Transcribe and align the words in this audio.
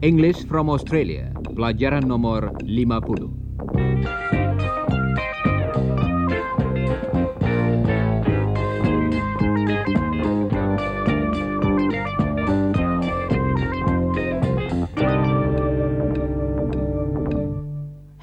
English 0.00 0.48
from 0.48 0.72
Australia, 0.72 1.28
pelajaran 1.52 2.08
nomor 2.08 2.48
50. 2.64 3.40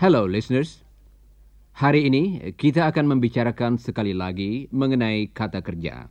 Hello 0.02 0.26
listeners. 0.26 0.87
Hari 1.78 2.10
ini 2.10 2.58
kita 2.58 2.90
akan 2.90 3.06
membicarakan 3.06 3.78
sekali 3.78 4.10
lagi 4.10 4.66
mengenai 4.74 5.30
kata 5.30 5.62
kerja. 5.62 6.10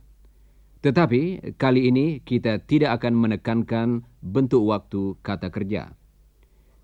Tetapi 0.79 1.51
kali 1.59 1.91
ini 1.91 2.23
kita 2.23 2.63
tidak 2.63 3.03
akan 3.03 3.11
menekankan 3.19 4.07
bentuk 4.23 4.63
waktu 4.63 5.19
kata 5.19 5.51
kerja. 5.51 5.91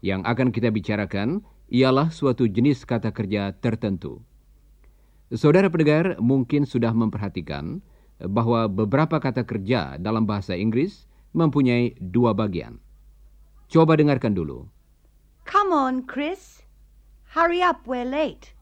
Yang 0.03 0.27
akan 0.27 0.51
kita 0.51 0.67
bicarakan 0.75 1.47
ialah 1.71 2.11
suatu 2.11 2.43
jenis 2.43 2.83
kata 2.83 3.15
kerja 3.15 3.55
tertentu. 3.55 4.19
Saudara 5.31 5.71
pendengar 5.71 6.19
mungkin 6.19 6.67
sudah 6.67 6.91
memperhatikan 6.91 7.79
bahwa 8.19 8.67
beberapa 8.67 9.15
kata 9.15 9.47
kerja 9.47 9.95
dalam 9.95 10.27
bahasa 10.27 10.59
Inggris 10.59 11.07
mempunyai 11.31 11.95
dua 12.03 12.35
bagian. 12.35 12.83
Coba 13.71 13.95
dengarkan 13.95 14.35
dulu. 14.35 14.67
Come 15.47 15.71
on, 15.71 16.03
Chris. 16.03 16.67
Hurry 17.31 17.63
up, 17.63 17.87
we're 17.87 18.03
late. 18.03 18.52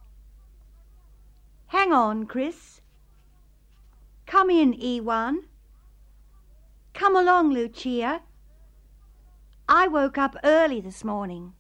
Hang 1.71 1.95
on, 1.95 2.27
Chris. 2.27 2.83
Come 4.27 4.51
in, 4.51 4.75
Ewan. 4.75 5.47
Come 6.91 7.15
along, 7.15 7.55
Lucia. 7.55 8.27
I 9.71 9.87
woke 9.87 10.19
up 10.19 10.35
early 10.43 10.83
this 10.83 11.07
morning. 11.07 11.55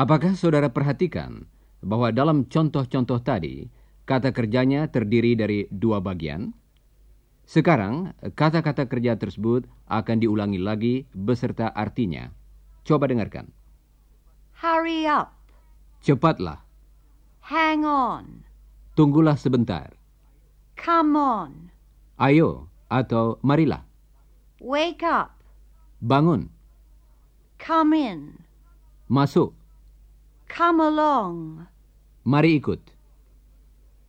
Apakah 0.00 0.32
saudara 0.32 0.72
perhatikan 0.72 1.44
bahwa 1.84 2.08
dalam 2.08 2.48
contoh-contoh 2.48 3.20
tadi, 3.20 3.68
kata 4.08 4.32
kerjanya 4.32 4.88
terdiri 4.88 5.36
dari 5.36 5.68
dua 5.68 6.00
bagian? 6.00 6.56
Sekarang, 7.44 8.16
kata-kata 8.32 8.88
kerja 8.88 9.20
tersebut 9.20 9.68
akan 9.92 10.24
diulangi 10.24 10.56
lagi 10.56 11.04
beserta 11.12 11.68
artinya. 11.68 12.32
Coba 12.88 13.12
dengarkan. 13.12 13.52
Hurry 14.64 15.04
up. 15.04 15.36
Cepatlah, 16.00 16.64
Hang 17.52 17.84
on. 17.84 18.48
Tunggulah 18.94 19.36
sebentar. 19.36 19.92
Come 20.76 21.14
on. 21.14 21.50
Ayo 22.18 22.68
atau 22.86 23.40
marilah, 23.40 23.82
Wake 24.60 25.02
up. 25.02 25.32
bangun, 25.98 26.52
Come 27.56 27.92
in. 27.96 28.20
masuk, 29.08 29.56
Come 30.46 30.82
along. 30.82 31.66
mari 32.22 32.60
ikut. 32.60 32.78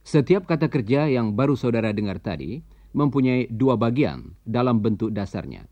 Setiap 0.03 0.43
kata 0.43 0.67
kerja 0.67 1.07
yang 1.07 1.31
baru 1.31 1.55
saudara 1.55 1.95
dengar 1.95 2.19
tadi 2.19 2.59
mempunyai 2.91 3.47
dua 3.47 3.79
bagian 3.79 4.35
dalam 4.43 4.83
bentuk 4.83 5.15
dasarnya. 5.15 5.63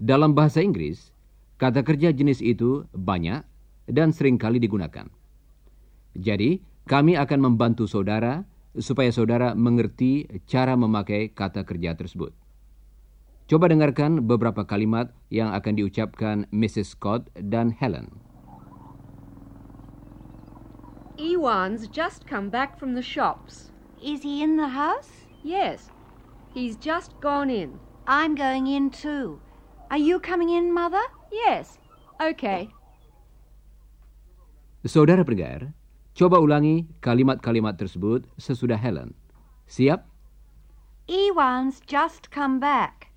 Dalam 0.00 0.32
bahasa 0.32 0.64
Inggris, 0.64 1.12
kata 1.60 1.84
kerja 1.84 2.08
jenis 2.10 2.40
itu 2.40 2.88
banyak 2.96 3.44
dan 3.84 4.16
sering 4.16 4.40
kali 4.40 4.56
digunakan. 4.56 5.06
Jadi, 6.16 6.64
kami 6.88 7.20
akan 7.20 7.52
membantu 7.52 7.84
saudara 7.84 8.48
supaya 8.80 9.12
saudara 9.12 9.52
mengerti 9.52 10.24
cara 10.48 10.72
memakai 10.72 11.28
kata 11.28 11.68
kerja 11.68 11.92
tersebut. 11.92 12.32
Coba 13.48 13.68
dengarkan 13.68 14.24
beberapa 14.24 14.64
kalimat 14.64 15.12
yang 15.28 15.52
akan 15.52 15.76
diucapkan 15.76 16.48
Mrs. 16.48 16.96
Scott 16.96 17.28
dan 17.36 17.72
Helen. 17.76 18.24
Ewan's 21.20 21.88
just 21.88 22.24
come 22.24 22.48
back 22.48 22.80
from 22.80 22.96
the 22.96 23.04
shops. 23.04 23.72
Is 24.00 24.22
he 24.24 24.40
in 24.40 24.56
the 24.56 24.72
house? 24.72 25.26
Yes, 25.42 25.90
he's 26.52 26.76
just 26.76 27.12
gone 27.20 27.50
in. 27.50 27.80
I'm 28.06 28.32
going 28.32 28.70
in 28.70 28.88
too. 28.88 29.40
Are 29.90 29.98
you 29.98 30.20
coming 30.20 30.52
in, 30.52 30.70
Mother? 30.72 31.02
Yes, 31.32 31.80
okay. 32.20 32.68
Saudara 34.86 35.24
pendengar, 35.26 35.74
coba 36.18 36.42
ulangi 36.42 36.90
kalimat-kalimat 36.98 37.78
tersebut 37.78 38.26
sesudah 38.34 38.74
Helen. 38.74 39.14
Siap? 39.70 40.02
Ewan's 41.06 41.78
just 41.86 42.34
come 42.34 42.58
back. 42.58 43.14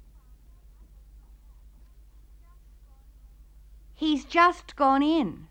He's 3.98 4.22
just 4.22 4.78
gone 4.78 5.02
in. 5.02 5.50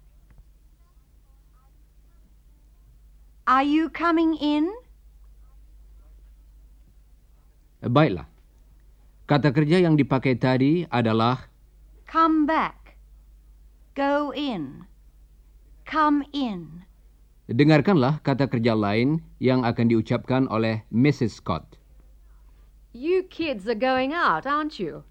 Are 3.50 3.66
you 3.66 3.90
coming 3.90 4.38
in? 4.38 4.70
Baiklah. 7.82 8.30
Kata 9.26 9.50
kerja 9.50 9.82
yang 9.82 9.98
dipakai 9.98 10.38
tadi 10.38 10.86
adalah 10.86 11.50
Come 12.06 12.46
back. 12.46 12.94
Go 13.98 14.30
in. 14.30 14.86
Come 15.86 16.22
in. 16.30 16.89
Dengarkanlah 17.50 18.22
kata 18.22 18.46
kerja 18.46 18.78
lain 18.78 19.20
yang 19.42 19.66
akan 19.66 19.90
diucapkan 19.90 20.46
oleh 20.48 20.86
Mrs. 20.94 21.42
Scott 21.42 21.76
You 22.90 23.22
kids 23.30 23.70
are 23.70 23.78
going 23.78 24.10
out, 24.10 24.46
aren't 24.46 24.78
you? 24.82 25.06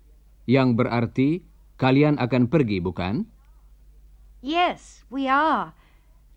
yang 0.50 0.74
berarti 0.74 1.46
kalian 1.78 2.18
akan 2.18 2.50
pergi, 2.50 2.82
bukan? 2.82 3.30
Yes, 4.42 5.06
we 5.14 5.30
are. 5.30 5.78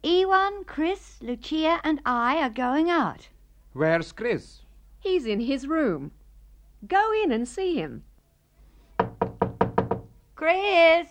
Ewan, 0.05 0.69
Chris, 0.69 1.19
Lucia, 1.25 1.81
and 1.83 1.99
I 2.05 2.39
are 2.43 2.53
going 2.53 2.93
out. 2.93 3.33
Where's 3.73 4.13
Chris? 4.13 4.63
He's 5.01 5.25
in 5.25 5.41
his 5.41 5.67
room. 5.67 6.13
Go 6.87 7.11
in 7.25 7.33
and 7.33 7.49
see 7.49 7.75
him. 7.75 8.05
Chris! 10.35 11.09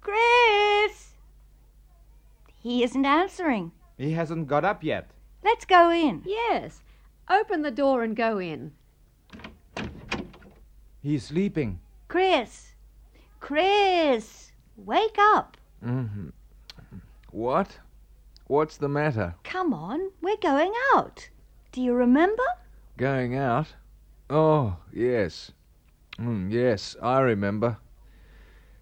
Chris! 0.00 1.07
He 2.68 2.84
isn't 2.84 3.06
answering. 3.06 3.72
He 3.96 4.12
hasn't 4.12 4.46
got 4.46 4.62
up 4.62 4.84
yet. 4.84 5.10
Let's 5.42 5.64
go 5.64 5.90
in. 5.90 6.22
Yes, 6.26 6.82
open 7.30 7.62
the 7.62 7.70
door 7.70 8.02
and 8.02 8.14
go 8.14 8.36
in. 8.36 8.72
He's 11.02 11.24
sleeping. 11.24 11.80
Chris! 12.08 12.74
Chris! 13.40 14.52
Wake 14.76 15.16
up! 15.18 15.56
Mm-hmm. 15.82 16.28
What? 17.30 17.78
What's 18.48 18.76
the 18.76 18.90
matter? 18.90 19.34
Come 19.44 19.72
on, 19.72 20.10
we're 20.20 20.36
going 20.36 20.74
out. 20.94 21.30
Do 21.72 21.80
you 21.80 21.94
remember? 21.94 22.44
Going 22.98 23.34
out? 23.34 23.68
Oh, 24.28 24.76
yes. 24.92 25.52
Mm, 26.18 26.52
yes, 26.52 26.96
I 27.00 27.20
remember. 27.20 27.78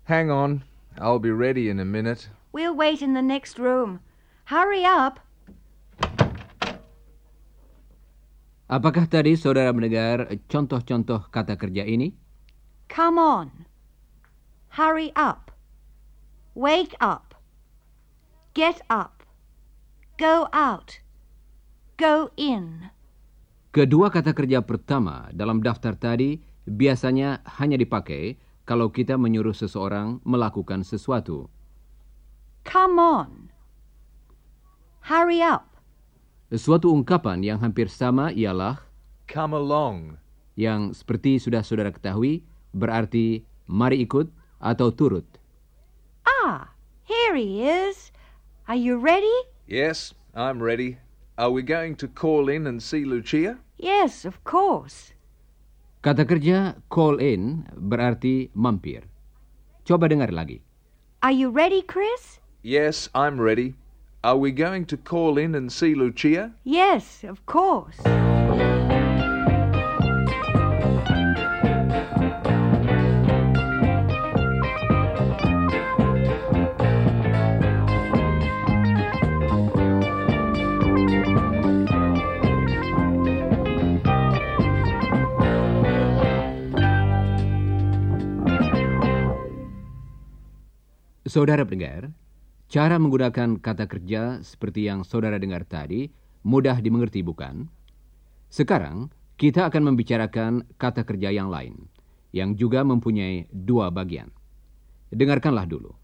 Hang 0.03 0.29
on. 0.29 0.65
I'll 0.99 1.21
be 1.21 1.31
ready 1.31 1.69
in 1.69 1.79
a 1.79 1.85
minute. 1.85 2.31
We'll 2.57 2.73
wait 2.73 3.05
in 3.05 3.13
the 3.13 3.21
next 3.21 3.61
room. 3.61 4.01
Hurry 4.49 4.81
up. 4.81 5.21
Apakah 8.65 9.05
tadi 9.05 9.37
saudara 9.37 9.77
mendengar 9.77 10.25
contoh-contoh 10.49 11.29
kata 11.29 11.61
kerja 11.61 11.85
ini? 11.85 12.17
Come 12.89 13.21
on. 13.21 13.69
Hurry 14.73 15.13
up. 15.13 15.53
Wake 16.57 16.97
up. 16.97 17.37
Get 18.57 18.81
up. 18.89 19.21
Go 20.17 20.49
out. 20.57 21.05
Go 22.01 22.33
in. 22.41 22.89
Kedua 23.69 24.09
kata 24.09 24.33
kerja 24.33 24.65
pertama 24.65 25.29
dalam 25.37 25.61
daftar 25.61 25.93
tadi 25.93 26.41
biasanya 26.65 27.45
hanya 27.61 27.77
dipakai 27.77 28.41
kalau 28.65 28.89
kita 28.89 29.21
menyuruh 29.21 29.53
seseorang 29.53 30.25
melakukan 30.25 30.81
sesuatu. 30.89 31.53
Come 32.67 32.99
on. 32.99 33.49
Hurry 35.07 35.39
up. 35.39 35.71
Suatu 36.51 36.91
ungkapan 36.91 37.43
yang 37.43 37.63
hampir 37.63 37.87
sama 37.87 38.31
ialah 38.31 38.83
Come 39.27 39.55
along. 39.55 40.19
yang 40.57 40.97
seperti 40.97 41.37
sudah 41.37 41.61
saudara 41.61 41.93
ketahui 41.93 42.41
berarti 42.73 43.45
mari 43.69 44.01
ikut 44.03 44.31
atau 44.57 44.89
turut. 44.89 45.27
Ah, 46.25 46.73
here 47.05 47.37
he 47.37 47.61
is. 47.61 48.09
Are 48.65 48.79
you 48.79 48.97
ready? 48.97 49.37
Yes, 49.69 50.17
I'm 50.33 50.59
ready. 50.65 50.97
Are 51.37 51.53
we 51.53 51.61
going 51.61 51.93
to 52.01 52.09
call 52.09 52.49
in 52.49 52.65
and 52.65 52.81
see 52.81 53.05
Lucia? 53.05 53.61
Yes, 53.77 54.25
of 54.25 54.41
course. 54.49 55.13
Kata 56.01 56.25
kerja 56.25 56.81
call 56.89 57.21
in 57.21 57.69
berarti 57.77 58.49
mampir. 58.57 59.05
Coba 59.85 60.09
dengar 60.09 60.33
lagi. 60.33 60.65
Are 61.21 61.35
you 61.37 61.53
ready, 61.53 61.85
Chris? 61.85 62.41
Yes, 62.67 63.09
I'm 63.15 63.41
ready. 63.41 63.75
Are 64.25 64.37
we 64.37 64.51
going 64.51 64.87
to 64.87 64.97
call 64.97 65.39
in 65.39 65.55
and 65.55 65.71
see 65.71 65.95
Lucia? 65.95 66.51
Yes, 66.65 67.23
of 67.23 67.47
course. 67.47 67.95
Saudara 91.29 91.63
pendengar, 91.63 92.11
cara 92.67 92.99
menggunakan 92.99 93.63
kata 93.63 93.87
kerja 93.87 94.43
seperti 94.43 94.91
yang 94.91 95.07
saudara 95.07 95.39
dengar 95.39 95.63
tadi 95.63 96.11
mudah 96.43 96.79
dimengerti 96.83 97.23
bukan? 97.23 97.71
Sekarang 98.51 99.11
kita 99.37 99.69
akan 99.71 99.93
membicarakan 99.93 100.67
kata 100.79 101.07
kerja 101.07 101.31
yang 101.31 101.51
lain 101.51 101.87
yang 102.35 102.53
juga 102.59 102.85
mempunyai 102.85 103.49
dua 103.49 103.89
bagian. 103.89 104.29
Dengarkanlah 105.15 105.65
dulu. 105.65 105.95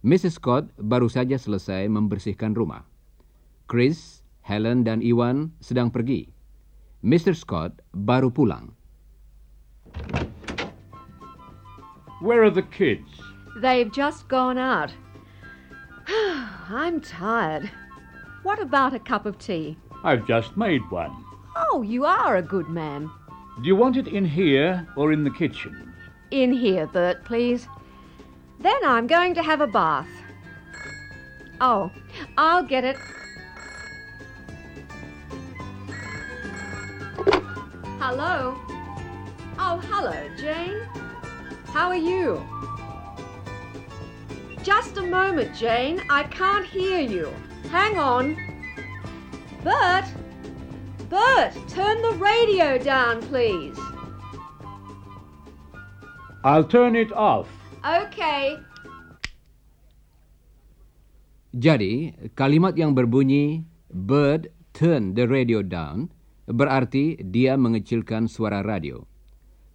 Mrs. 0.00 0.40
Scott 0.40 0.72
baru 0.80 1.10
saja 1.10 1.36
selesai 1.36 1.88
membersihkan 1.90 2.56
rumah. 2.56 2.86
Chris, 3.68 4.24
Helen, 4.40 4.86
dan 4.86 5.04
Iwan 5.04 5.52
sedang 5.60 5.92
pergi. 5.92 6.30
Mr. 7.04 7.36
Scott 7.36 7.80
baru 7.92 8.32
pulang. 8.32 8.72
Where 12.20 12.44
are 12.44 12.52
the 12.52 12.64
kids? 12.68 13.08
They've 13.60 13.90
just 13.92 14.28
gone 14.28 14.60
out. 14.60 14.92
I'm 16.72 17.00
tired. 17.00 17.68
What 18.44 18.62
about 18.62 18.94
a 18.94 19.00
cup 19.00 19.26
of 19.26 19.40
tea? 19.40 19.76
I've 20.04 20.24
just 20.24 20.56
made 20.56 20.88
one. 20.88 21.24
Oh, 21.56 21.82
you 21.82 22.04
are 22.04 22.36
a 22.36 22.42
good 22.42 22.68
man. 22.68 23.10
Do 23.60 23.66
you 23.66 23.74
want 23.74 23.96
it 23.96 24.06
in 24.06 24.24
here 24.24 24.86
or 24.96 25.12
in 25.12 25.24
the 25.24 25.30
kitchen? 25.30 25.92
In 26.30 26.52
here, 26.52 26.86
Bert, 26.86 27.24
please. 27.24 27.66
Then 28.60 28.78
I'm 28.84 29.08
going 29.08 29.34
to 29.34 29.42
have 29.42 29.60
a 29.60 29.66
bath. 29.66 30.08
Oh, 31.60 31.90
I'll 32.38 32.62
get 32.62 32.84
it. 32.84 32.96
Hello? 37.98 38.56
Oh, 39.58 39.80
hello, 39.88 40.36
Jane. 40.38 40.80
How 41.72 41.88
are 41.88 41.96
you? 41.96 42.40
Just 44.70 45.02
a 45.02 45.02
moment, 45.02 45.50
Jane. 45.50 45.98
I 46.06 46.22
can't 46.30 46.62
hear 46.62 47.02
you. 47.02 47.26
Hang 47.74 47.98
on. 47.98 48.38
Bert! 49.66 50.06
Bert, 51.10 51.58
turn 51.66 51.98
the 52.06 52.14
radio 52.22 52.78
down, 52.78 53.18
please. 53.18 53.74
I'll 56.46 56.62
turn 56.62 56.94
it 56.94 57.10
off. 57.10 57.50
Okay. 57.82 58.62
Jadi, 61.50 62.14
kalimat 62.38 62.78
yang 62.78 62.94
berbunyi 62.94 63.66
Bird 63.90 64.54
turn 64.70 65.18
the 65.18 65.26
radio 65.26 65.66
down 65.66 66.14
berarti 66.46 67.18
dia 67.26 67.58
mengecilkan 67.58 68.30
suara 68.30 68.62
radio. 68.62 69.02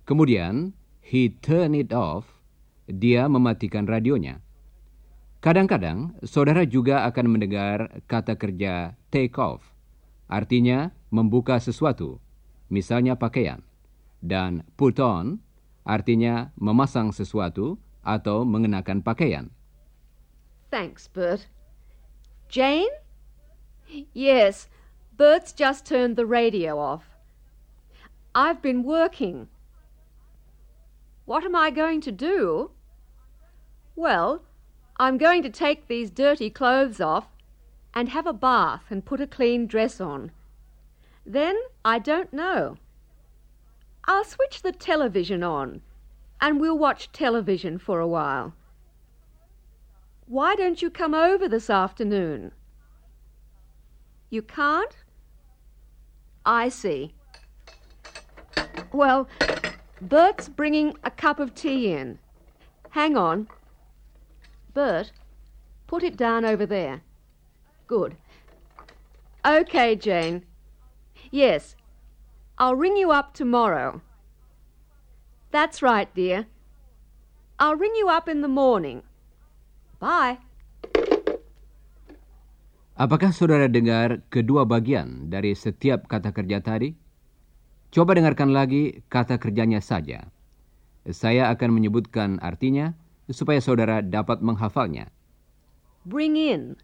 Kemudian, 0.08 0.72
he 1.04 1.36
turn 1.44 1.76
it 1.76 1.92
off, 1.92 2.40
dia 2.88 3.28
mematikan 3.28 3.92
radionya. 3.92 4.45
Kadang-kadang, 5.46 6.18
saudara 6.26 6.66
juga 6.66 7.06
akan 7.06 7.38
mendengar 7.38 8.02
kata 8.10 8.34
kerja 8.34 8.98
take 9.14 9.38
off, 9.38 9.62
artinya 10.26 10.90
membuka 11.14 11.62
sesuatu, 11.62 12.18
misalnya 12.74 13.14
pakaian, 13.14 13.62
dan 14.26 14.66
put 14.74 14.98
on, 14.98 15.38
artinya 15.86 16.50
memasang 16.58 17.14
sesuatu 17.14 17.78
atau 18.02 18.42
mengenakan 18.42 19.06
pakaian. 19.06 19.54
Thanks, 20.74 21.06
Bert. 21.06 21.46
Jane? 22.50 22.90
Yes, 24.18 24.66
Bert's 25.14 25.54
just 25.54 25.86
turned 25.86 26.18
the 26.18 26.26
radio 26.26 26.82
off. 26.82 27.14
I've 28.34 28.66
been 28.66 28.82
working. 28.82 29.46
What 31.30 31.46
am 31.46 31.54
I 31.54 31.70
going 31.70 32.02
to 32.02 32.12
do? 32.12 32.74
Well, 33.94 34.42
I'm 34.98 35.18
going 35.18 35.44
to 35.44 35.50
take 35.50 35.88
these 35.88 36.10
dirty 36.10 36.50
clothes 36.50 37.02
off 37.02 37.28
and 37.94 38.10
have 38.10 38.28
a 38.28 38.34
bath 38.34 38.84
and 38.90 39.06
put 39.06 39.20
a 39.20 39.28
clean 39.28 39.68
dress 39.68 40.00
on. 40.00 40.32
Then 41.26 41.58
I 41.84 42.00
don't 42.00 42.32
know. 42.32 42.78
I'll 44.06 44.24
switch 44.24 44.62
the 44.62 44.72
television 44.72 45.44
on 45.44 45.82
and 46.40 46.60
we'll 46.60 46.78
watch 46.78 47.12
television 47.12 47.78
for 47.78 48.00
a 48.00 48.08
while. 48.08 48.54
Why 50.28 50.56
don't 50.56 50.82
you 50.82 50.90
come 50.90 51.14
over 51.14 51.48
this 51.48 51.70
afternoon? 51.70 52.52
You 54.30 54.42
can't? 54.42 54.96
I 56.46 56.70
see. 56.70 57.14
Well, 58.92 59.28
Bert's 60.02 60.50
bringing 60.50 60.96
a 61.04 61.12
cup 61.12 61.40
of 61.40 61.54
tea 61.54 61.92
in. 61.92 62.20
Hang 62.92 63.18
on. 63.18 63.48
Bert, 64.76 65.16
put 65.88 66.04
it 66.04 66.20
down 66.20 66.44
over 66.44 66.68
there. 66.68 67.00
Good. 67.88 68.20
Okay, 69.48 69.96
Jane. 69.96 70.44
Yes, 71.32 71.80
I'll 72.60 72.76
ring 72.76 73.00
you 73.00 73.16
up 73.16 73.32
tomorrow. 73.32 74.04
That's 75.56 75.80
right, 75.80 76.12
dear. 76.12 76.52
I'll 77.56 77.80
ring 77.80 77.96
you 77.96 78.12
up 78.12 78.28
in 78.28 78.44
the 78.44 78.52
morning. 78.52 79.08
Bye. 80.04 80.44
Apakah 83.00 83.32
saudara 83.32 83.72
dengar 83.72 84.28
kedua 84.28 84.68
bagian 84.68 85.32
dari 85.32 85.56
setiap 85.56 86.12
kata 86.12 86.36
kerja 86.36 86.60
tadi? 86.60 86.92
Coba 87.96 88.12
dengarkan 88.12 88.52
lagi 88.52 89.08
kata 89.08 89.40
kerjanya 89.40 89.80
saja. 89.80 90.28
Saya 91.08 91.48
akan 91.48 91.80
menyebutkan 91.80 92.44
artinya 92.44 92.92
supaya 93.30 93.58
saudara 93.58 94.02
dapat 94.02 94.42
menghafalnya. 94.42 95.10
Bring 96.06 96.38
in. 96.38 96.78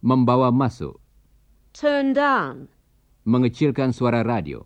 Membawa 0.00 0.48
masuk, 0.48 0.96
Turn 1.70 2.14
down. 2.14 2.70
mengecilkan 3.26 3.92
suara 3.92 4.24
radio, 4.24 4.64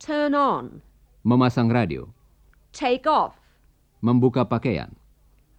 Turn 0.00 0.34
on. 0.34 0.80
memasang 1.22 1.70
radio, 1.70 2.10
Take 2.74 3.06
off. 3.06 3.38
membuka 4.02 4.42
pakaian, 4.42 4.90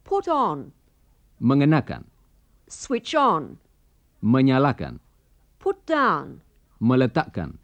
Put 0.03 0.27
on. 0.27 0.73
mengenakan, 1.39 2.03
Switch 2.67 3.15
on. 3.15 3.55
menyalakan, 4.19 4.99
Put 5.61 5.79
down. 5.87 6.41
meletakkan, 6.83 7.55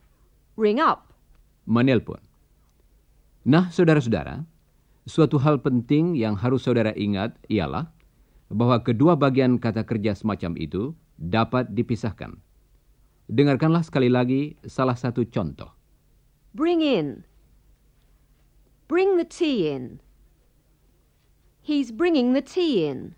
Ring 0.56 0.80
up. 0.80 1.12
menelpon. 1.68 2.22
Nah, 3.44 3.68
saudara-saudara, 3.74 4.46
suatu 5.06 5.42
hal 5.42 5.62
penting 5.62 6.14
yang 6.14 6.38
harus 6.38 6.66
saudara 6.66 6.94
ingat 6.94 7.34
ialah 7.50 7.90
bahwa 8.52 8.84
kedua 8.84 9.16
bagian 9.16 9.58
kata 9.58 9.88
kerja 9.88 10.14
semacam 10.14 10.60
itu 10.60 10.92
dapat 11.16 11.72
dipisahkan. 11.72 12.36
Dengarkanlah 13.32 13.86
sekali 13.88 14.12
lagi 14.12 14.60
salah 14.68 14.98
satu 14.98 15.24
contoh. 15.24 15.72
Bring 16.52 16.84
in. 16.84 17.24
Bring 18.92 19.16
the 19.16 19.24
tea 19.24 19.72
in. 19.72 20.04
He's 21.64 21.96
bringing 21.96 22.36
the 22.36 22.44
tea 22.44 22.92
in. 22.92 23.16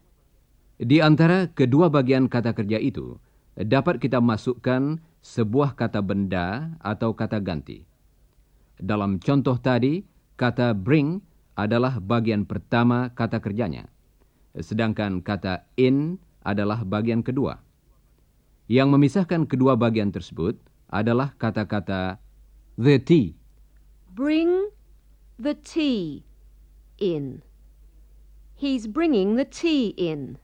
Di 0.78 1.02
antara 1.02 1.50
kedua 1.50 1.90
bagian 1.90 2.30
kata 2.30 2.54
kerja 2.54 2.78
itu, 2.78 3.18
dapat 3.58 3.98
kita 3.98 4.22
masukkan 4.22 5.02
sebuah 5.26 5.74
kata 5.74 6.04
benda 6.06 6.78
atau 6.84 7.16
kata 7.18 7.42
ganti. 7.42 7.88
Dalam 8.78 9.18
contoh 9.18 9.58
tadi, 9.58 10.06
kata 10.38 10.78
bring 10.78 11.24
adalah 11.54 12.02
bagian 12.02 12.46
pertama 12.50 13.14
kata 13.14 13.38
kerjanya, 13.38 13.90
sedangkan 14.58 15.22
kata 15.22 15.66
in 15.78 16.18
adalah 16.42 16.82
bagian 16.84 17.22
kedua. 17.22 17.62
Yang 18.72 18.88
memisahkan 18.96 19.46
kedua 19.46 19.76
bagian 19.76 20.10
tersebut 20.10 20.58
adalah 20.90 21.36
kata-kata 21.38 22.18
the 22.80 22.98
tea. 22.98 23.36
Bring 24.14 24.70
the 25.42 25.58
tea 25.58 26.24
in. 27.02 27.42
He's 28.54 28.86
bringing 28.86 29.36
the 29.36 29.46
tea 29.46 29.92
in. 29.98 30.38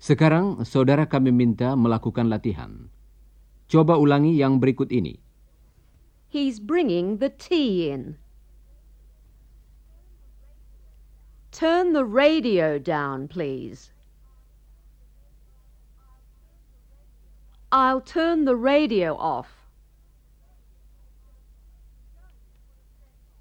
Sekarang 0.00 0.64
saudara 0.64 1.06
kami 1.06 1.30
minta 1.30 1.76
melakukan 1.76 2.28
latihan. 2.28 2.90
Coba 3.70 3.96
ulangi 3.96 4.34
yang 4.34 4.58
berikut 4.58 4.90
ini. 4.90 5.20
He's 6.30 6.58
bringing 6.58 7.18
the 7.22 7.30
tea 7.30 7.90
in. 7.90 8.18
Turn 11.52 11.92
the 11.92 12.04
radio 12.04 12.78
down, 12.78 13.28
please. 13.28 13.92
I'll 17.72 18.00
turn 18.00 18.44
the 18.44 18.56
radio 18.56 19.16
off. 19.16 19.48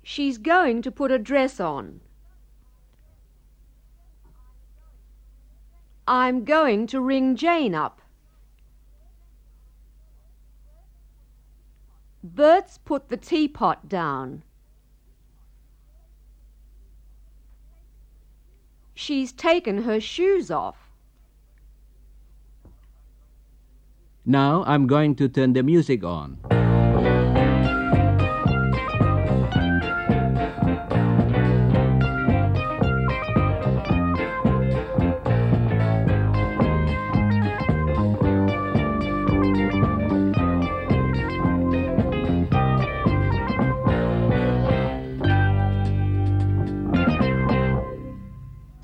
She's 0.04 0.38
going 0.38 0.82
to 0.82 0.92
put 0.92 1.12
a 1.12 1.20
dress 1.20 1.60
on. 1.60 2.02
I'm 6.08 6.44
going 6.44 6.88
to 6.88 7.00
ring 7.00 7.36
Jane 7.36 7.76
up. 7.76 8.02
Bert's 12.24 12.80
put 12.80 13.10
the 13.10 13.18
teapot 13.18 13.88
down. 13.88 14.44
She's 19.00 19.32
taken 19.32 19.84
her 19.84 20.02
shoes 20.02 20.52
off. 20.52 20.92
Now 24.26 24.66
I'm 24.68 24.88
going 24.88 25.16
to 25.16 25.30
turn 25.30 25.54
the 25.54 25.64
music 25.64 26.04
on. 26.04 26.38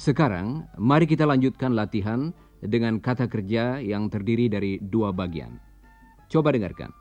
Sekarang, 0.05 0.69
mari 0.77 1.09
kita 1.09 1.25
lanjutkan 1.25 1.73
latihan 1.73 2.29
dengan 2.61 3.01
kata 3.01 3.25
kerja 3.25 3.81
yang 3.81 4.05
terdiri 4.05 4.45
dari 4.45 4.77
dua 4.77 5.09
bagian. 5.09 5.57
Coba 6.29 6.53
dengarkan. 6.53 6.93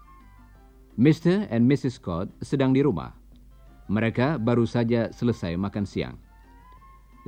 Mr. 0.97 1.45
and 1.53 1.69
Mrs. 1.69 2.01
Scott 2.01 2.33
sedang 2.41 2.73
di 2.73 2.81
rumah. 2.81 3.13
Mereka 3.93 4.41
baru 4.41 4.65
saja 4.65 5.13
selesai 5.13 5.53
makan 5.53 5.85
siang. 5.85 6.17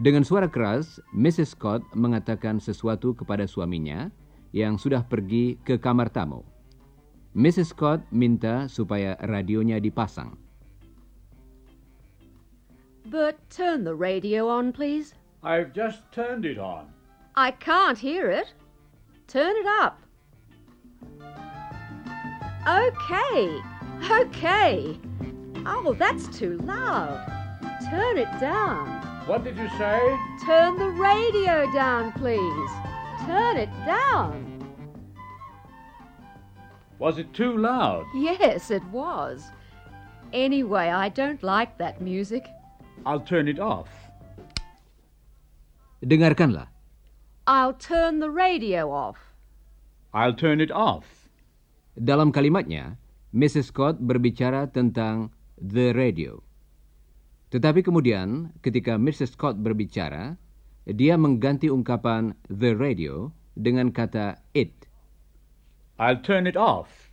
Dengan 0.01 0.25
suara 0.25 0.49
keras, 0.49 0.97
Mrs. 1.13 1.53
Scott 1.53 1.85
mengatakan 1.93 2.57
sesuatu 2.57 3.13
kepada 3.13 3.45
suaminya 3.45 4.09
yang 4.57 4.81
sudah 4.81 5.05
pergi 5.05 5.61
ke 5.61 5.77
kamar 5.77 6.09
tamu. 6.09 6.41
Mrs. 7.37 7.77
Scott 7.77 8.01
minta 8.09 8.65
supaya 8.73 9.13
radionya 9.21 9.77
dipasang. 9.77 10.41
Bert, 13.13 13.37
turn 13.53 13.85
the 13.85 13.93
radio 13.93 14.49
on, 14.49 14.73
please. 14.73 15.13
I've 15.47 15.73
just 15.73 16.03
turned 16.11 16.45
it 16.45 16.59
on. 16.59 16.89
I 17.37 17.53
can't 17.53 17.97
hear 17.97 18.29
it. 18.29 18.53
Turn 19.29 19.55
it 19.57 19.67
up. 19.79 20.03
Okay, 22.67 23.61
okay. 24.11 24.99
Oh, 25.65 25.95
that's 25.97 26.27
too 26.37 26.59
loud. 26.59 27.25
Turn 27.89 28.19
it 28.19 28.41
down. 28.41 28.89
What 29.27 29.45
did 29.45 29.57
you 29.57 29.69
say? 29.79 30.19
Turn 30.45 30.79
the 30.79 30.89
radio 30.89 31.73
down, 31.73 32.11
please. 32.15 32.71
Turn 33.25 33.57
it 33.57 33.71
down. 33.87 34.53
Was 36.99 37.19
it 37.19 37.33
too 37.33 37.57
loud? 37.57 38.05
Yes, 38.17 38.73
it 38.73 38.85
was. 38.87 39.45
Anyway, 40.33 40.89
I 40.89 41.09
don't 41.09 41.43
like 41.45 41.79
that 41.79 42.01
music. 42.01 42.49
I'll 43.05 43.21
turn 43.21 43.47
it 43.47 43.61
off. 43.61 44.06
Dengarkanlah. 46.07 46.71
I'll 47.51 47.75
turn 47.75 48.23
the 48.23 48.31
radio 48.31 48.95
off. 48.95 49.19
I'll 50.15 50.39
turn 50.39 50.63
it 50.63 50.71
off. 50.71 51.27
Dalam 51.99 52.31
kalimatnya, 52.31 52.95
Mrs. 53.35 53.75
Scott 53.75 53.99
berbicara 53.99 54.71
tentang 54.71 55.35
the 55.59 55.91
radio. 55.99 56.39
Tetapi 57.51 57.83
kemudian, 57.83 58.55
ketika 58.63 58.95
Mrs. 58.95 59.35
Scott 59.35 59.59
berbicara, 59.59 60.39
dia 60.87 61.19
mengganti 61.19 61.67
ungkapan 61.67 62.39
the 62.55 62.79
radio 62.79 63.35
dengan 63.59 63.91
kata 63.91 64.39
it. 64.55 64.87
I'll 65.99 66.23
turn 66.23 66.47
it 66.47 66.55
off. 66.55 67.11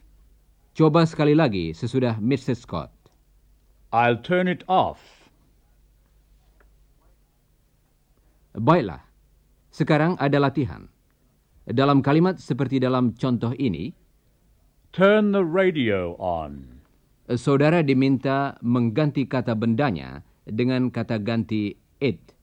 Coba 0.77 1.09
sekali 1.09 1.33
lagi 1.33 1.73
sesudah 1.73 2.21
Mrs. 2.21 2.61
Scott. 2.61 2.93
I'll 3.89 4.21
turn 4.21 4.45
it 4.45 4.61
off. 4.69 5.22
Baiklah, 8.53 9.01
sekarang 9.73 10.13
ada 10.21 10.37
latihan. 10.37 10.85
Dalam 11.65 12.05
kalimat 12.05 12.37
seperti 12.37 12.77
dalam 12.77 13.17
contoh 13.17 13.49
ini, 13.57 13.97
Turn 14.93 15.33
the 15.33 15.41
radio 15.41 16.13
on. 16.21 16.85
saudara 17.33 17.81
diminta 17.81 18.61
mengganti 18.61 19.25
kata 19.25 19.57
bendanya 19.57 20.21
dengan 20.45 20.93
kata 20.93 21.17
ganti 21.17 21.73
it. 21.97 22.37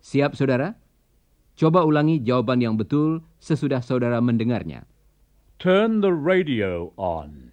Siap, 0.00 0.32
saudara? 0.32 0.72
Coba 1.52 1.84
ulangi 1.84 2.16
jawaban 2.24 2.64
yang 2.64 2.80
betul 2.80 3.20
sesudah 3.36 3.84
saudara 3.84 4.24
mendengarnya. 4.24 4.88
Turn 5.60 6.00
the 6.00 6.16
radio 6.16 6.96
on. 6.96 7.52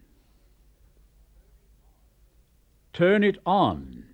Turn 2.95 3.27
it 3.27 3.43
on. 3.43 4.07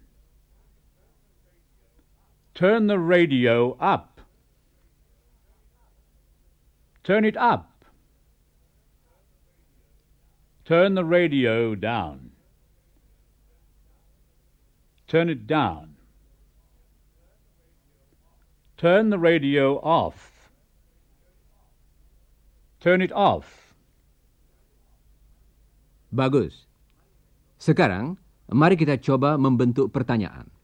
Turn 2.59 2.91
the 2.91 2.99
radio 2.99 3.79
up. 3.79 4.19
Turn 7.07 7.23
it 7.23 7.39
up. 7.39 7.87
Turn 10.67 10.91
the 10.91 11.07
radio 11.07 11.71
down. 11.71 12.35
Turn 15.07 15.31
it 15.31 15.47
down. 15.47 15.95
Turn 18.75 19.07
the 19.07 19.19
radio 19.23 19.79
off. 19.79 20.51
Turn 22.83 22.99
it 22.99 23.15
off. 23.15 23.71
Bagus. 26.11 26.67
Sekarang, 27.55 28.19
mari 28.51 28.75
kita 28.75 28.99
coba 28.99 29.39
membentuk 29.39 29.95
pertanyaan. 29.95 30.58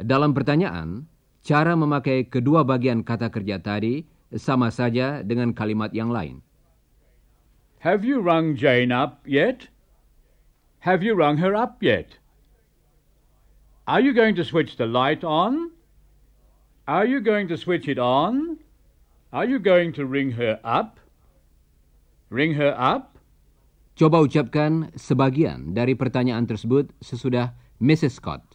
Dalam 0.00 0.32
pertanyaan, 0.32 1.04
cara 1.44 1.76
memakai 1.76 2.24
kedua 2.24 2.64
bagian 2.64 3.04
kata 3.04 3.28
kerja 3.28 3.60
tadi 3.60 4.08
sama 4.32 4.72
saja 4.72 5.20
dengan 5.20 5.52
kalimat 5.52 5.92
yang 5.92 6.08
lain. 6.08 6.40
Have 7.84 8.04
you 8.04 8.20
rung 8.20 8.56
Jane 8.56 8.92
up 8.92 9.24
yet? 9.28 9.68
Have 10.84 11.04
you 11.04 11.12
rung 11.12 11.36
her 11.40 11.52
up 11.52 11.84
yet? 11.84 12.16
Are 13.84 14.00
you 14.00 14.16
going 14.16 14.36
to 14.36 14.44
switch 14.44 14.76
the 14.76 14.88
light 14.88 15.24
on? 15.24 15.72
Are 16.88 17.04
you 17.04 17.20
going 17.20 17.48
to 17.48 17.56
switch 17.56 17.88
it 17.88 18.00
on? 18.00 18.60
Are 19.32 19.44
you 19.44 19.60
going 19.60 19.92
to 20.00 20.08
ring 20.08 20.36
her 20.40 20.60
up? 20.64 21.00
Ring 22.32 22.56
her 22.56 22.72
up? 22.76 23.20
Coba 24.00 24.24
ucapkan 24.24 24.88
sebagian 24.96 25.76
dari 25.76 25.92
pertanyaan 25.92 26.48
tersebut 26.48 26.88
sesudah 27.04 27.52
Mrs. 27.82 28.16
Scott. 28.16 28.49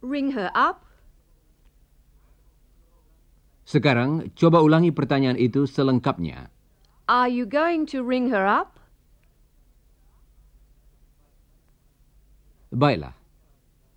Ring 0.00 0.32
her 0.32 0.48
up? 0.56 0.88
Sekarang, 3.68 4.32
coba 4.32 4.64
ulangi 4.64 4.90
pertanyaan 4.90 5.36
itu 5.36 5.68
selengkapnya. 5.68 6.48
Are 7.04 7.28
you 7.28 7.44
going 7.44 7.84
to 7.92 8.00
ring 8.00 8.32
her 8.32 8.48
up? 8.48 8.80
Baiklah. 12.72 13.12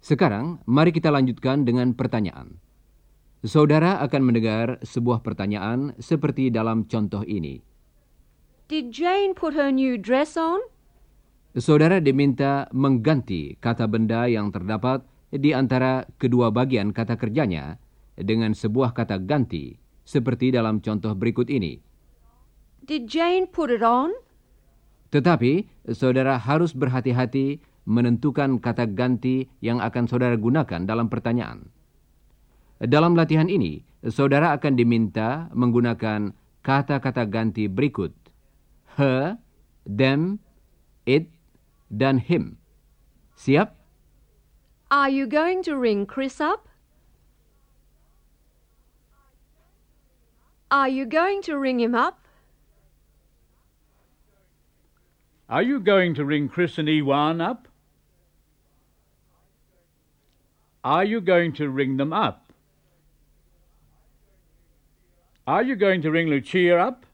Sekarang, 0.04 0.60
mari 0.68 0.92
kita 0.92 1.08
lanjutkan 1.08 1.64
dengan 1.64 1.96
pertanyaan. 1.96 2.60
Saudara 3.44 4.04
akan 4.04 4.22
mendengar 4.28 4.84
sebuah 4.84 5.24
pertanyaan 5.24 5.96
seperti 6.02 6.52
dalam 6.52 6.84
contoh 6.90 7.24
ini. 7.24 7.64
Did 8.68 8.92
Jane 8.92 9.32
put 9.32 9.56
her 9.56 9.72
new 9.72 9.96
dress 9.96 10.36
on? 10.36 10.60
Saudara 11.54 12.02
diminta 12.02 12.66
mengganti 12.74 13.56
kata 13.62 13.86
benda 13.86 14.26
yang 14.26 14.50
terdapat 14.50 15.06
di 15.34 15.50
antara 15.50 16.06
kedua 16.22 16.54
bagian 16.54 16.94
kata 16.94 17.18
kerjanya 17.18 17.82
dengan 18.14 18.54
sebuah 18.54 18.94
kata 18.94 19.18
ganti, 19.26 19.74
seperti 20.06 20.54
dalam 20.54 20.78
contoh 20.78 21.18
berikut 21.18 21.50
ini. 21.50 21.82
Did 22.86 23.10
Jane 23.10 23.50
put 23.50 23.74
it 23.74 23.82
on? 23.82 24.14
Tetapi, 25.10 25.66
saudara 25.94 26.38
harus 26.38 26.78
berhati-hati 26.78 27.62
menentukan 27.90 28.62
kata 28.62 28.90
ganti 28.92 29.50
yang 29.64 29.82
akan 29.82 30.06
saudara 30.06 30.38
gunakan 30.38 30.86
dalam 30.86 31.10
pertanyaan. 31.10 31.70
Dalam 32.84 33.16
latihan 33.16 33.48
ini, 33.48 33.86
saudara 34.10 34.52
akan 34.58 34.74
diminta 34.76 35.48
menggunakan 35.56 36.36
kata-kata 36.66 37.24
ganti 37.30 37.72
berikut. 37.72 38.12
Her, 39.00 39.40
them, 39.88 40.44
it, 41.08 41.32
dan 41.88 42.20
him. 42.20 42.60
Siap? 43.40 43.83
Are 44.94 45.10
you 45.10 45.26
going 45.26 45.64
to 45.64 45.76
ring 45.76 46.06
Chris 46.06 46.40
up? 46.40 46.68
Are 50.70 50.88
you 50.88 51.08
going 51.08 51.42
to 51.44 51.58
ring 51.58 51.80
him 51.80 51.96
up? 51.96 52.28
Are 55.50 55.64
you 55.64 55.80
going 55.80 56.14
to 56.14 56.24
ring 56.24 56.48
Chris 56.48 56.78
and 56.78 56.88
Ewan 56.88 57.42
up? 57.42 57.68
Are 60.84 61.04
you 61.04 61.22
going 61.22 61.54
to 61.54 61.70
ring 61.70 61.98
them 61.98 62.14
up? 62.14 62.54
Are 65.48 65.64
you 65.64 65.76
going 65.76 66.04
to 66.04 66.12
ring 66.12 66.28
Lucia 66.28 66.78
up? 66.78 67.08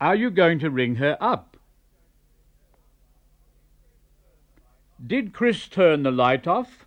Are 0.00 0.14
you 0.14 0.30
going 0.30 0.60
to 0.60 0.70
ring 0.70 0.94
her 0.94 1.16
up? 1.20 1.51
Did 5.02 5.34
Chris 5.34 5.66
turn 5.66 6.06
the 6.06 6.14
light 6.14 6.46
off? 6.46 6.86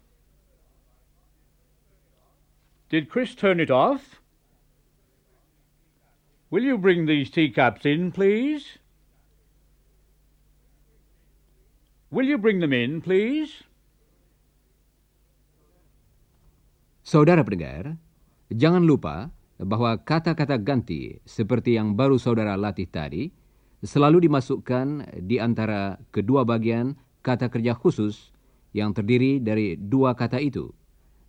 Did 2.88 3.12
Chris 3.12 3.36
turn 3.36 3.60
it 3.60 3.67
off? 3.67 4.24
Will 6.48 6.63
you 6.63 6.79
bring 6.79 7.12
these 7.12 7.27
teacups 7.27 7.84
in, 7.84 8.15
please? 8.15 8.79
Will 12.07 12.24
you 12.24 12.39
bring 12.39 12.63
them 12.63 12.72
in, 12.72 13.03
please? 13.03 13.67
Saudara 17.03 17.43
pendengar, 17.43 18.00
jangan 18.48 18.88
lupa 18.88 19.36
bahwa 19.60 20.00
kata-kata 20.00 20.55
ganti 20.55 21.19
seperti 21.27 21.75
yang 21.75 22.00
baru 22.00 22.15
saudara 22.15 22.55
latih 22.55 22.88
tadi 22.88 23.27
selalu 23.84 24.31
dimasukkan 24.31 25.19
di 25.19 25.36
antara 25.36 26.00
kedua 26.15 26.48
bagian 26.48 26.95
kata 27.25 27.50
kerja 27.50 27.74
khusus 27.74 28.29
yang 28.77 28.94
terdiri 28.94 29.41
dari 29.41 29.74
dua 29.74 30.13
kata 30.13 30.38
itu. 30.38 30.70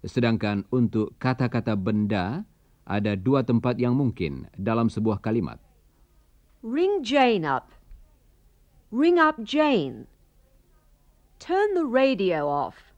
Sedangkan 0.04 0.68
untuk 0.68 1.16
kata-kata 1.16 1.72
benda 1.72 2.44
ada 2.84 3.16
dua 3.16 3.40
tempat 3.40 3.80
yang 3.80 3.96
mungkin 3.96 4.44
dalam 4.60 4.92
sebuah 4.92 5.24
kalimat. 5.24 5.56
Ring 6.60 7.00
Jane 7.00 7.48
up. 7.48 7.72
Ring 8.92 9.16
up 9.16 9.40
Jane. 9.40 10.04
Turn 11.40 11.72
the 11.72 11.88
radio 11.88 12.44
off. 12.44 12.92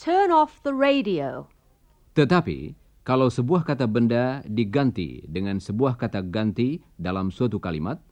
Turn 0.00 0.32
off 0.32 0.60
the 0.64 0.72
radio. 0.72 1.48
Tetapi, 2.16 2.76
kalau 3.06 3.30
sebuah 3.30 3.62
kata 3.64 3.86
benda 3.86 4.42
diganti 4.44 5.24
dengan 5.24 5.62
sebuah 5.62 5.96
kata 5.96 6.26
ganti 6.26 6.82
dalam 6.98 7.30
suatu 7.30 7.56
kalimat, 7.62 8.02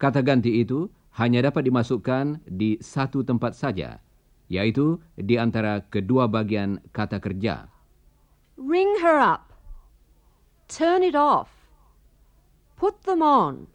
kata 0.00 0.24
ganti 0.24 0.64
itu 0.64 0.88
hanya 1.20 1.44
dapat 1.44 1.68
dimasukkan 1.68 2.40
di 2.48 2.80
satu 2.80 3.20
tempat 3.20 3.52
saja, 3.52 4.00
yaitu 4.48 4.96
di 5.16 5.36
antara 5.36 5.84
kedua 5.84 6.24
bagian 6.28 6.80
kata 6.92 7.20
kerja. 7.20 7.68
Ring 8.56 9.00
her 9.00 9.20
up. 9.20 9.52
Turn 10.72 11.04
it 11.04 11.12
off. 11.12 11.52
Put 12.80 13.04
them 13.04 13.20
on. 13.20 13.68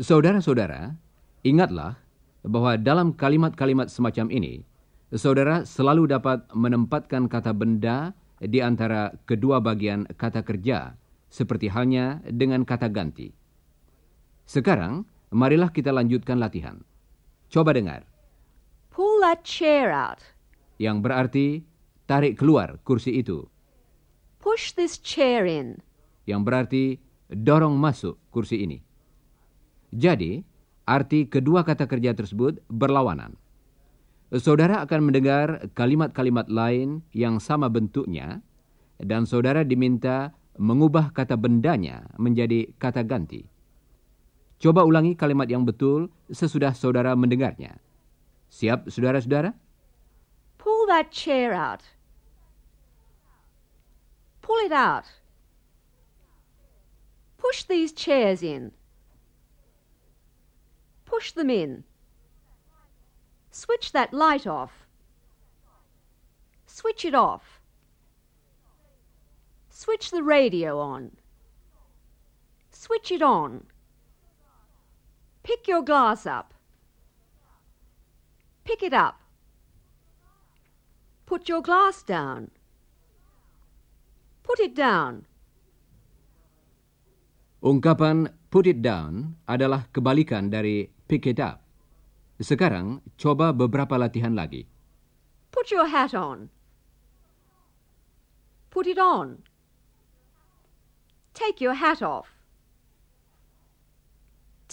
Saudara-saudara, 0.00 0.96
ingatlah 1.44 2.00
bahwa 2.44 2.76
dalam 2.80 3.12
kalimat-kalimat 3.12 3.88
semacam 3.88 4.28
ini, 4.32 4.64
saudara 5.12 5.64
selalu 5.64 6.08
dapat 6.12 6.44
menempatkan 6.52 7.28
kata 7.28 7.52
benda 7.52 8.16
di 8.40 8.60
antara 8.60 9.16
kedua 9.24 9.60
bagian 9.60 10.04
kata 10.04 10.44
kerja, 10.44 10.96
seperti 11.32 11.68
halnya 11.72 12.20
dengan 12.28 12.64
kata 12.64 12.88
ganti. 12.92 13.32
Sekarang, 14.46 15.08
marilah 15.30 15.70
kita 15.70 15.90
lanjutkan 15.90 16.38
latihan. 16.38 16.82
Coba 17.46 17.72
dengar, 17.72 18.02
Pull 18.90 19.20
that 19.22 19.44
chair 19.44 19.92
out. 19.92 20.20
yang 20.80 21.00
berarti 21.00 21.62
tarik 22.06 22.36
keluar 22.40 22.80
kursi 22.82 23.20
itu, 23.20 23.44
Push 24.40 24.74
this 24.78 24.96
chair 24.98 25.42
in. 25.46 25.82
yang 26.26 26.42
berarti 26.46 26.98
dorong 27.28 27.74
masuk 27.78 28.18
kursi 28.30 28.62
ini. 28.62 28.78
Jadi, 29.94 30.42
arti 30.86 31.26
kedua 31.26 31.62
kata 31.62 31.86
kerja 31.86 32.14
tersebut 32.14 32.62
berlawanan. 32.70 33.34
Saudara 34.42 34.82
akan 34.82 35.10
mendengar 35.10 35.70
kalimat-kalimat 35.78 36.50
lain 36.50 37.06
yang 37.14 37.38
sama 37.38 37.70
bentuknya, 37.70 38.42
dan 38.98 39.22
saudara 39.22 39.62
diminta 39.62 40.34
mengubah 40.58 41.14
kata 41.14 41.38
bendanya 41.38 42.10
menjadi 42.18 42.70
kata 42.82 43.06
ganti. 43.06 43.46
Coba 44.56 44.88
ulangi 44.88 45.12
kalimat 45.12 45.48
yang 45.52 45.68
betul 45.68 46.08
sesudah 46.32 46.72
saudara 46.72 47.12
mendengarnya. 47.12 47.76
Siap, 48.48 48.88
saudara-saudara? 48.88 49.52
Pull 50.56 50.88
that 50.88 51.12
chair 51.12 51.52
out. 51.52 51.84
Pull 54.40 54.56
it 54.64 54.72
out. 54.72 55.04
Push 57.36 57.68
these 57.68 57.92
chairs 57.92 58.42
in. 58.42 58.72
Push 61.04 61.32
them 61.32 61.50
in. 61.50 61.84
Switch 63.50 63.92
that 63.92 64.12
light 64.12 64.46
off. 64.46 64.86
Switch 66.66 67.04
it 67.04 67.14
off. 67.14 67.60
Switch 69.70 70.10
the 70.10 70.22
radio 70.22 70.80
on. 70.80 71.12
Switch 72.70 73.12
it 73.12 73.22
on. 73.22 73.66
Pick 75.46 75.70
your 75.70 75.86
glass 75.86 76.26
up. 76.26 76.50
Pick 78.66 78.82
it 78.82 78.90
up. 78.90 79.22
Put 81.22 81.46
your 81.46 81.62
glass 81.62 82.02
down. 82.02 82.50
Put 84.42 84.58
it 84.58 84.74
down. 84.74 85.30
Ungkapan 87.62 88.26
put 88.50 88.66
it 88.66 88.82
down 88.82 89.38
adalah 89.46 89.86
kebalikan 89.94 90.50
dari 90.50 90.90
pick 91.06 91.30
it 91.30 91.38
up. 91.38 91.62
Sekarang, 92.42 93.06
coba 93.14 93.54
beberapa 93.54 93.94
latihan 93.94 94.34
lagi. 94.34 94.66
Put 95.54 95.70
your 95.70 95.86
hat 95.86 96.10
on. 96.10 96.50
Put 98.74 98.90
it 98.90 98.98
on. 98.98 99.46
Take 101.38 101.62
your 101.62 101.78
hat 101.78 102.02
off. 102.02 102.35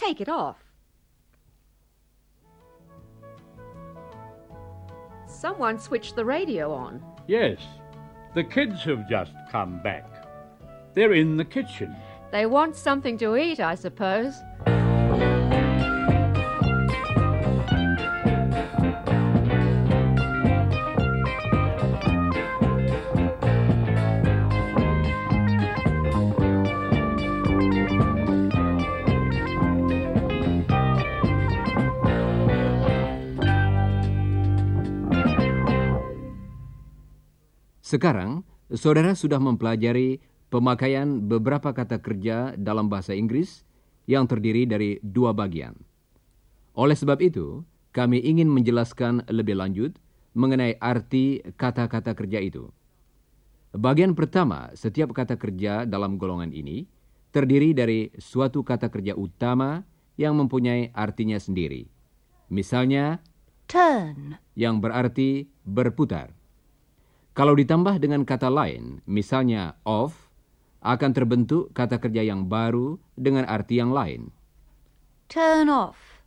Take 0.04 0.20
it 0.20 0.28
off. 0.28 0.58
Someone 5.28 5.80
switched 5.80 6.16
the 6.16 6.26
radio 6.26 6.74
on. 6.74 7.02
Yes, 7.28 7.60
the 8.36 8.44
kids 8.44 8.84
have 8.84 9.08
just 9.10 9.32
come 9.50 9.82
back. 9.82 10.28
They're 10.94 11.14
in 11.14 11.38
the 11.38 11.46
kitchen. 11.46 11.96
They 12.32 12.46
want 12.46 12.76
something 12.76 13.18
to 13.20 13.38
eat, 13.38 13.62
I 13.62 13.76
suppose. 13.76 14.34
Sekarang, 37.94 38.42
saudara 38.74 39.14
sudah 39.14 39.38
mempelajari 39.38 40.18
pemakaian 40.50 41.30
beberapa 41.30 41.78
kata 41.78 42.02
kerja 42.02 42.58
dalam 42.58 42.90
bahasa 42.90 43.14
Inggris 43.14 43.70
yang 44.10 44.26
terdiri 44.26 44.66
dari 44.66 44.98
dua 45.06 45.30
bagian. 45.30 45.78
Oleh 46.74 46.98
sebab 46.98 47.22
itu, 47.22 47.62
kami 47.94 48.18
ingin 48.18 48.50
menjelaskan 48.50 49.30
lebih 49.30 49.62
lanjut 49.62 49.94
mengenai 50.34 50.74
arti 50.82 51.46
kata-kata 51.54 52.18
kerja 52.18 52.42
itu. 52.42 52.74
Bagian 53.78 54.18
pertama, 54.18 54.74
setiap 54.74 55.14
kata 55.14 55.38
kerja 55.38 55.86
dalam 55.86 56.18
golongan 56.18 56.50
ini 56.50 56.90
terdiri 57.30 57.78
dari 57.78 58.10
suatu 58.18 58.66
kata 58.66 58.90
kerja 58.90 59.14
utama 59.14 59.86
yang 60.18 60.34
mempunyai 60.34 60.90
artinya 60.98 61.38
sendiri. 61.38 61.86
Misalnya, 62.50 63.22
Turn. 63.70 64.42
yang 64.58 64.82
berarti 64.82 65.46
berputar. 65.62 66.34
Kalau 67.34 67.58
ditambah 67.58 67.98
dengan 67.98 68.22
kata 68.30 68.46
lain, 68.54 69.02
misalnya 69.10 69.74
off, 69.90 70.30
akan 70.86 71.12
terbentuk 71.18 71.74
kata 71.74 71.98
kerja 71.98 72.22
yang 72.22 72.46
baru 72.46 73.02
dengan 73.18 73.50
arti 73.50 73.82
yang 73.82 73.90
lain, 73.90 74.30
Turn 75.34 75.66
off. 75.66 76.22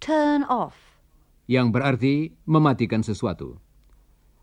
Turn 0.00 0.48
off. 0.48 0.96
yang 1.44 1.68
berarti 1.68 2.32
mematikan 2.48 3.04
sesuatu. 3.04 3.60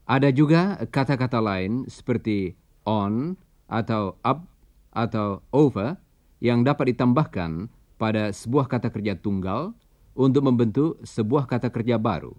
Ada 0.06 0.30
juga 0.30 0.78
kata-kata 0.86 1.42
lain 1.42 1.90
seperti 1.90 2.54
on 2.86 3.34
atau 3.66 4.22
up 4.22 4.46
atau 4.94 5.42
over 5.50 5.98
yang 6.38 6.62
dapat 6.62 6.94
ditambahkan 6.94 7.74
pada 7.98 8.30
sebuah 8.30 8.70
kata 8.70 8.94
kerja 8.94 9.18
tunggal 9.18 9.74
untuk 10.14 10.46
membentuk 10.46 11.02
sebuah 11.02 11.50
kata 11.50 11.74
kerja 11.74 11.98
baru. 11.98 12.38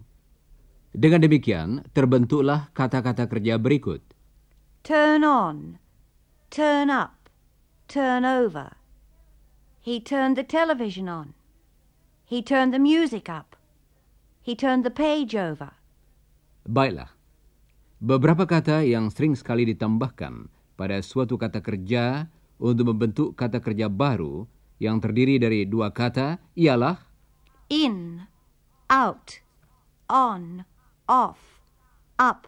Dengan 0.91 1.23
demikian, 1.23 1.87
terbentuklah 1.95 2.67
kata-kata 2.75 3.31
kerja 3.31 3.55
berikut. 3.55 4.03
Turn 4.83 5.23
on. 5.23 5.79
Turn 6.51 6.91
up. 6.91 7.31
Turn 7.87 8.27
over. 8.27 8.75
He 9.79 10.03
turned 10.03 10.35
the 10.35 10.43
television 10.43 11.07
on. 11.07 11.31
He 12.27 12.43
turned 12.43 12.75
the 12.75 12.79
music 12.79 13.31
up. 13.31 13.55
He 14.43 14.51
turned 14.51 14.83
the 14.83 14.91
page 14.91 15.31
over. 15.31 15.79
Baiklah. 16.67 17.15
Beberapa 18.01 18.43
kata 18.49 18.83
yang 18.83 19.13
sering 19.13 19.37
sekali 19.37 19.63
ditambahkan 19.71 20.49
pada 20.75 20.99
suatu 21.05 21.37
kata 21.37 21.61
kerja 21.61 22.25
untuk 22.57 22.91
membentuk 22.91 23.37
kata 23.37 23.61
kerja 23.61 23.87
baru 23.87 24.49
yang 24.81 24.97
terdiri 24.97 25.37
dari 25.37 25.69
dua 25.69 25.93
kata 25.93 26.41
ialah 26.57 26.97
In, 27.69 28.27
out, 28.89 29.39
on, 30.09 30.65
off, 31.11 31.59
up, 32.15 32.47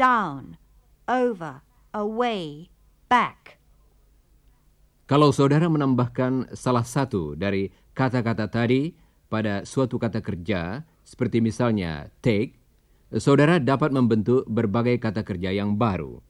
down, 0.00 0.56
over, 1.04 1.60
away, 1.92 2.72
back. 3.12 3.60
Kalau 5.04 5.28
saudara 5.28 5.68
menambahkan 5.68 6.56
salah 6.56 6.88
satu 6.88 7.36
dari 7.36 7.68
kata-kata 7.92 8.48
tadi 8.48 8.96
pada 9.28 9.68
suatu 9.68 10.00
kata 10.00 10.24
kerja, 10.24 10.88
seperti 11.04 11.44
misalnya 11.44 12.08
take, 12.24 12.56
saudara 13.20 13.60
dapat 13.60 13.92
membentuk 13.92 14.48
berbagai 14.48 14.96
kata 14.96 15.20
kerja 15.20 15.52
yang 15.52 15.76
baru. 15.76 16.24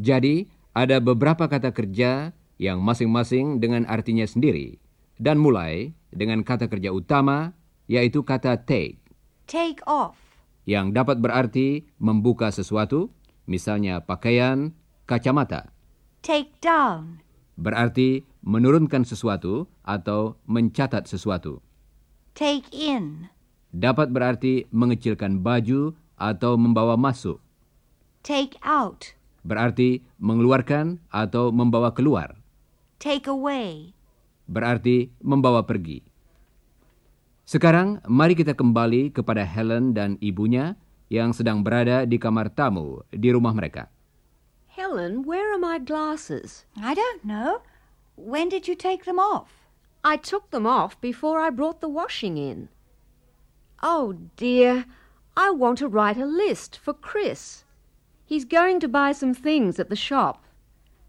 Jadi, 0.00 0.48
ada 0.72 0.96
beberapa 0.96 1.44
kata 1.44 1.76
kerja 1.76 2.32
yang 2.56 2.80
masing-masing 2.80 3.60
dengan 3.60 3.84
artinya 3.84 4.24
sendiri, 4.24 4.80
dan 5.20 5.36
mulai 5.36 5.92
dengan 6.08 6.40
kata 6.40 6.72
kerja 6.72 6.88
utama, 6.88 7.52
yaitu 7.84 8.24
kata 8.24 8.56
take, 8.64 8.96
Take 9.50 9.82
off. 9.84 10.19
Yang 10.70 10.94
dapat 10.94 11.18
berarti 11.18 11.82
membuka 11.98 12.54
sesuatu, 12.54 13.10
misalnya 13.50 14.06
pakaian, 14.06 14.70
kacamata. 15.10 15.74
Take 16.22 16.54
down. 16.62 17.26
berarti 17.60 18.24
menurunkan 18.40 19.04
sesuatu 19.04 19.68
atau 19.84 20.38
mencatat 20.48 21.04
sesuatu. 21.04 21.60
Take 22.32 22.70
in. 22.72 23.28
Dapat 23.74 24.14
berarti 24.14 24.64
mengecilkan 24.72 25.44
baju 25.44 25.92
atau 26.16 26.56
membawa 26.56 26.96
masuk. 26.96 27.36
Take 28.24 28.56
out. 28.64 29.12
Berarti 29.44 30.00
mengeluarkan 30.16 31.04
atau 31.12 31.52
membawa 31.52 31.92
keluar. 31.92 32.40
Take 32.96 33.28
away. 33.28 33.92
Berarti 34.48 35.12
membawa 35.20 35.68
pergi. 35.68 36.00
Sekarang 37.50 37.98
mari 38.06 38.38
kita 38.38 38.54
kembali 38.54 39.10
kepada 39.10 39.42
Helen 39.42 39.90
dan 39.90 40.14
ibunya 40.22 40.78
yang 41.10 41.34
sedang 41.34 41.66
berada 41.66 42.06
di 42.06 42.14
kamar 42.14 42.46
tamu 42.54 43.02
di 43.10 43.26
rumah 43.34 43.50
mereka. 43.50 43.90
Helen, 44.70 45.26
where 45.26 45.50
are 45.50 45.58
my 45.58 45.82
glasses? 45.82 46.62
I 46.78 46.94
don't 46.94 47.26
know. 47.26 47.66
When 48.14 48.46
did 48.46 48.70
you 48.70 48.78
take 48.78 49.02
them 49.02 49.18
off? 49.18 49.66
I 50.06 50.14
took 50.14 50.54
them 50.54 50.62
off 50.62 50.94
before 51.02 51.42
I 51.42 51.50
brought 51.50 51.82
the 51.82 51.90
washing 51.90 52.38
in. 52.38 52.70
Oh 53.82 54.14
dear, 54.38 54.86
I 55.34 55.50
want 55.50 55.82
to 55.82 55.90
write 55.90 56.22
a 56.22 56.30
list 56.30 56.78
for 56.78 56.94
Chris. 56.94 57.66
He's 58.22 58.46
going 58.46 58.78
to 58.78 58.86
buy 58.86 59.10
some 59.10 59.34
things 59.34 59.82
at 59.82 59.90
the 59.90 59.98
shop. 59.98 60.46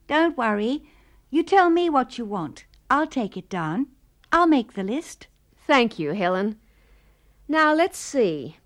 Don't 0.09 0.33
worry. 0.33 0.89
You 1.29 1.45
tell 1.45 1.69
me 1.69 1.85
what 1.85 2.17
you 2.17 2.25
want. 2.25 2.65
I'll 2.89 3.05
take 3.05 3.37
it 3.37 3.45
down. 3.45 3.93
I'll 4.33 4.49
make 4.49 4.73
the 4.73 4.81
list. 4.81 5.29
Thank 5.71 6.03
you, 6.03 6.11
Helen. 6.11 6.59
Now 7.47 7.71
let's 7.71 7.95
see. 7.95 8.59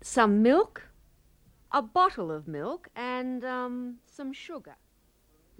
Some 0.00 0.40
milk, 0.40 0.88
a 1.68 1.84
bottle 1.84 2.32
of 2.32 2.48
milk, 2.48 2.88
and 2.96 3.44
um, 3.44 4.00
some 4.08 4.32
sugar. 4.32 4.80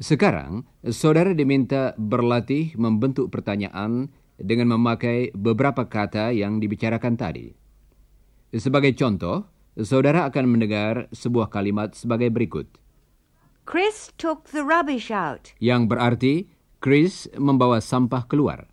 Sekarang, 0.00 0.64
saudara 0.88 1.36
diminta 1.36 1.92
berlatih 2.00 2.72
membentuk 2.80 3.28
pertanyaan 3.28 4.08
dengan 4.40 4.72
memakai 4.72 5.28
beberapa 5.36 5.84
kata 5.84 6.32
yang 6.32 6.56
dibicarakan 6.56 7.20
tadi. 7.20 7.52
Sebagai 8.56 8.96
contoh, 8.96 9.44
saudara 9.76 10.24
akan 10.24 10.56
mendengar 10.56 11.12
sebuah 11.12 11.52
kalimat 11.52 11.92
sebagai 11.92 12.32
berikut, 12.32 12.80
Chris 13.68 14.08
took 14.16 14.48
the 14.56 14.64
rubbish 14.64 15.12
out. 15.12 15.52
yang 15.60 15.84
berarti 15.84 16.48
Chris 16.80 17.28
membawa 17.36 17.84
sampah 17.84 18.24
keluar. 18.24 18.71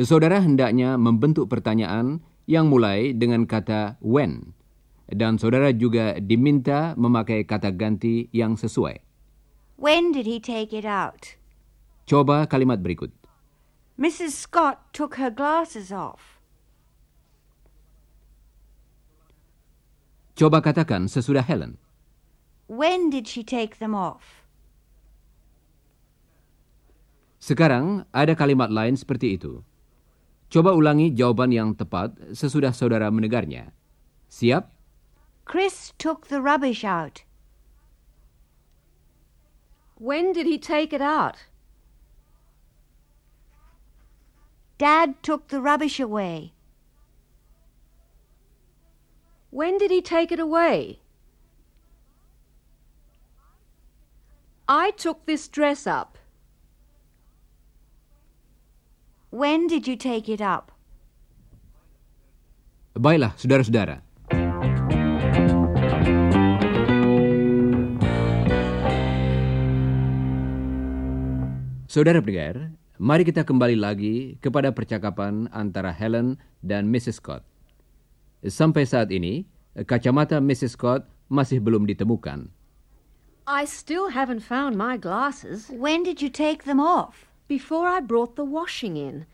Saudara 0.00 0.40
hendaknya 0.40 0.96
membentuk 0.96 1.52
pertanyaan 1.52 2.24
yang 2.48 2.72
mulai 2.72 3.12
dengan 3.12 3.44
kata 3.44 4.00
when, 4.00 4.56
dan 5.12 5.36
saudara 5.36 5.68
juga 5.68 6.16
diminta 6.16 6.96
memakai 6.96 7.44
kata 7.44 7.68
ganti 7.76 8.32
yang 8.32 8.56
sesuai. 8.56 9.04
When 9.76 10.16
did 10.16 10.24
he 10.24 10.40
take 10.40 10.72
it 10.72 10.88
out? 10.88 11.36
Coba 12.08 12.48
kalimat 12.48 12.80
berikut. 12.80 13.12
Mrs. 14.00 14.48
Scott 14.48 14.96
took 14.96 15.20
her 15.20 15.28
glasses 15.28 15.92
off. 15.92 16.40
Coba 20.32 20.64
katakan 20.64 21.04
sesudah 21.12 21.44
Helen. 21.44 21.76
When 22.64 23.12
did 23.12 23.28
she 23.28 23.44
take 23.44 23.76
them 23.76 23.92
off? 23.92 24.40
Sekarang 27.36 28.08
ada 28.16 28.32
kalimat 28.32 28.72
lain 28.72 28.96
seperti 28.96 29.36
itu. 29.36 29.60
Coba 30.52 30.76
ulangi 30.76 31.16
jawaban 31.16 31.48
yang 31.48 31.72
tepat 31.72 32.12
sesudah 32.36 32.76
saudara 32.76 33.08
mendengarnya. 33.08 33.72
Siap? 34.28 34.68
Chris 35.48 35.96
took 35.96 36.28
the 36.28 36.44
rubbish 36.44 36.84
out. 36.84 37.24
When 39.96 40.36
did 40.36 40.44
he 40.44 40.60
take 40.60 40.92
it 40.92 41.00
out? 41.00 41.48
Dad 44.76 45.24
took 45.24 45.48
the 45.48 45.64
rubbish 45.64 45.96
away. 45.96 46.52
When 49.48 49.80
did 49.80 49.88
he 49.88 50.04
take 50.04 50.28
it 50.28 50.40
away? 50.42 51.00
I 54.68 54.92
took 55.00 55.24
this 55.24 55.48
dress 55.48 55.88
up. 55.88 56.20
When 59.32 59.64
did 59.64 59.88
you 59.88 59.96
take 59.96 60.28
it 60.28 60.44
up? 60.44 60.68
Baiklah, 62.92 63.32
saudara-saudara. 63.40 64.04
Saudara 71.88 72.20
pendengar, 72.20 72.76
mari 73.00 73.24
kita 73.24 73.48
kembali 73.48 73.80
lagi 73.80 74.36
kepada 74.44 74.68
percakapan 74.68 75.48
antara 75.48 75.88
Helen 75.96 76.36
dan 76.60 76.92
Mrs. 76.92 77.16
Scott. 77.16 77.40
Sampai 78.44 78.84
saat 78.84 79.08
ini, 79.08 79.48
kacamata 79.88 80.44
Mrs. 80.44 80.76
Scott 80.76 81.08
masih 81.32 81.56
belum 81.56 81.88
ditemukan. 81.88 82.52
I 83.48 83.64
still 83.64 84.12
haven't 84.12 84.44
found 84.44 84.76
my 84.76 85.00
glasses. 85.00 85.72
When 85.72 86.04
did 86.04 86.20
you 86.20 86.28
take 86.28 86.68
them 86.68 86.84
off? 86.84 87.31
Before 87.58 87.86
I 87.86 88.00
brought 88.00 88.34
the 88.34 88.46
washing 88.46 88.96
in. 88.96 89.26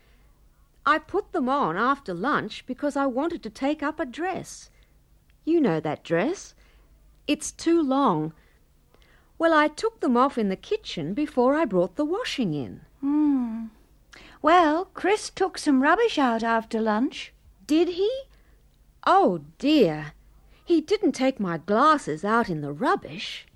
I 0.85 0.99
put 0.99 1.31
them 1.31 1.47
on 1.47 1.77
after 1.77 2.13
lunch 2.13 2.65
because 2.65 2.97
I 2.97 3.05
wanted 3.05 3.41
to 3.43 3.49
take 3.49 3.81
up 3.81 3.97
a 3.97 4.05
dress. 4.05 4.69
You 5.45 5.61
know 5.61 5.79
that 5.79 6.03
dress. 6.03 6.53
It's 7.27 7.49
too 7.49 7.81
long. 7.81 8.33
Well, 9.37 9.53
I 9.53 9.69
took 9.69 10.01
them 10.01 10.17
off 10.17 10.37
in 10.37 10.49
the 10.49 10.57
kitchen 10.57 11.13
before 11.13 11.55
I 11.55 11.63
brought 11.63 11.95
the 11.95 12.03
washing 12.03 12.53
in. 12.53 12.81
Hmm. 12.99 13.67
Well, 14.41 14.89
Chris 14.93 15.29
took 15.29 15.57
some 15.57 15.81
rubbish 15.81 16.17
out 16.17 16.43
after 16.43 16.81
lunch. 16.81 17.31
Did 17.67 17.87
he? 17.87 18.11
Oh 19.07 19.45
dear. 19.59 20.11
He 20.65 20.81
didn't 20.81 21.13
take 21.13 21.39
my 21.39 21.57
glasses 21.57 22.25
out 22.25 22.49
in 22.49 22.59
the 22.59 22.73
rubbish. 22.73 23.47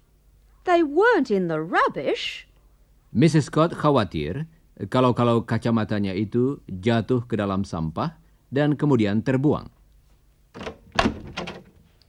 They 0.64 0.84
weren't 0.84 1.30
in 1.30 1.50
the 1.50 1.62
rubbish. 1.62 2.48
Mrs. 3.14 3.44
Scott 3.44 3.74
khawatir 3.74 4.48
kalau-kalau 4.90 5.46
kacamatanya 5.46 6.18
itu 6.18 6.62
jatuh 6.66 7.26
ke 7.30 7.38
dalam 7.38 7.62
sampah 7.62 8.18
dan 8.50 8.74
kemudian 8.74 9.22
terbuang. 9.22 9.70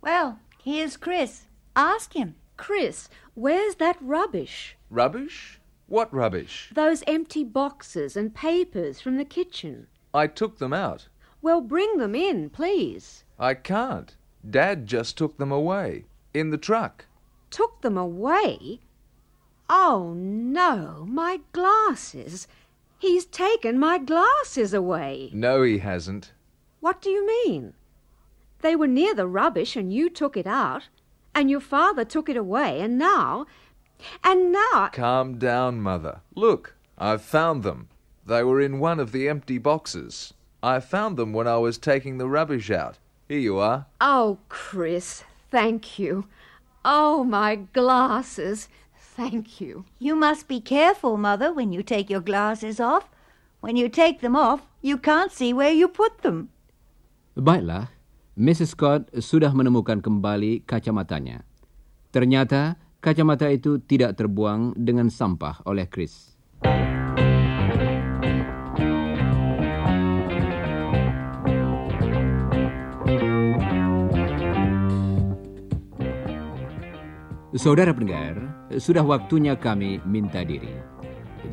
Well, 0.01 0.41
here's 0.61 0.97
Chris. 0.97 1.49
Ask 1.77 2.13
him. 2.13 2.37
Chris, 2.57 3.09
where's 3.35 3.77
that 3.77 3.97
rubbish? 4.01 4.77
Rubbish? 4.91 5.61
What 5.89 6.13
rubbish? 6.15 6.71
Those 6.73 7.03
empty 7.07 7.45
boxes 7.45 8.17
and 8.17 8.35
papers 8.35 9.01
from 9.01 9.17
the 9.17 9.25
kitchen. 9.25 9.89
I 10.15 10.29
took 10.29 10.59
them 10.59 10.73
out. 10.73 11.09
Well, 11.43 11.61
bring 11.61 11.99
them 11.99 12.15
in, 12.15 12.49
please. 12.49 13.25
I 13.39 13.55
can't. 13.55 14.17
Dad 14.49 14.87
just 14.87 15.19
took 15.19 15.37
them 15.37 15.53
away. 15.53 16.05
In 16.33 16.51
the 16.51 16.59
truck. 16.59 17.07
Took 17.51 17.83
them 17.83 17.99
away? 17.99 18.81
Oh, 19.69 20.13
no, 20.17 21.07
my 21.09 21.41
glasses. 21.53 22.47
He's 22.99 23.25
taken 23.25 23.79
my 23.79 23.99
glasses 23.99 24.73
away. 24.75 25.31
No, 25.33 25.63
he 25.63 25.79
hasn't. 25.79 26.33
What 26.81 27.01
do 27.01 27.11
you 27.11 27.27
mean? 27.27 27.75
They 28.61 28.77
were 28.77 28.87
near 28.87 29.15
the 29.15 29.27
rubbish 29.27 29.77
and 29.77 29.93
you 29.93 30.09
took 30.09 30.37
it 30.37 30.47
out, 30.47 30.89
and 31.35 31.51
your 31.51 31.61
father 31.61 32.05
took 32.05 32.29
it 32.29 32.37
away, 32.37 32.81
and 32.81 32.99
now. 32.99 33.47
And 34.23 34.53
now. 34.53 34.91
Calm 34.93 35.39
down, 35.39 35.81
Mother. 35.81 36.21
Look, 36.35 36.75
I've 36.97 37.23
found 37.23 37.63
them. 37.63 37.89
They 38.27 38.43
were 38.43 38.61
in 38.61 38.79
one 38.79 39.01
of 39.01 39.13
the 39.13 39.29
empty 39.29 39.59
boxes. 39.59 40.33
I 40.63 40.81
found 40.81 41.17
them 41.17 41.33
when 41.33 41.47
I 41.47 41.59
was 41.59 41.77
taking 41.77 42.17
the 42.17 42.29
rubbish 42.29 42.71
out. 42.71 42.99
Here 43.29 43.39
you 43.39 43.59
are. 43.59 43.87
Oh, 44.01 44.39
Chris, 44.49 45.25
thank 45.51 45.99
you. 45.99 46.27
Oh, 46.85 47.25
my 47.25 47.57
glasses. 47.57 48.69
Thank 49.15 49.63
you. 49.63 49.87
You 50.03 50.19
must 50.19 50.51
be 50.51 50.59
careful, 50.59 51.15
Mother, 51.15 51.55
when 51.55 51.71
you 51.71 51.87
take 51.87 52.11
your 52.11 52.23
glasses 52.23 52.83
off. 52.83 53.07
When 53.63 53.79
you 53.79 53.87
take 53.89 54.21
them 54.21 54.35
off, 54.35 54.67
you 54.83 54.99
can't 54.99 55.31
see 55.31 55.55
where 55.55 55.73
you 55.73 55.87
put 55.87 56.27
them. 56.27 56.51
Baiklah, 57.39 57.95
Mrs. 58.35 58.75
Scott 58.75 59.09
sudah 59.15 59.55
menemukan 59.55 60.03
kembali 60.03 60.67
kacamatanya. 60.67 61.47
Ternyata 62.11 62.75
kacamata 62.99 63.47
itu 63.51 63.79
tidak 63.83 64.19
terbuang 64.19 64.75
dengan 64.75 65.07
sampah 65.07 65.63
oleh 65.63 65.87
Chris. 65.87 66.35
Saudara 77.55 77.95
pendengar, 77.95 78.35
sudah 78.83 79.07
waktunya 79.07 79.55
kami 79.55 80.03
minta 80.03 80.43
diri. 80.43 80.75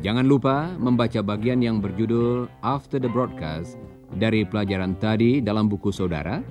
Jangan 0.02 0.26
lupa 0.26 0.74
membaca 0.74 1.22
bagian 1.22 1.62
yang 1.62 1.78
berjudul 1.78 2.50
After 2.58 2.98
the 2.98 3.06
Broadcast 3.06 3.78
dari 4.18 4.42
pelajaran 4.42 4.98
tadi 4.98 5.38
dalam 5.38 5.70
buku 5.70 5.94
saudara 5.94 6.42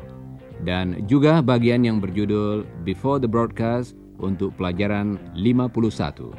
dan 0.63 1.03
juga 1.03 1.43
bagian 1.43 1.83
yang 1.83 1.99
berjudul 1.99 2.63
Before 2.87 3.19
the 3.19 3.27
Broadcast 3.27 3.99
untuk 4.23 4.55
pelajaran 4.55 5.19
51. 5.35 6.31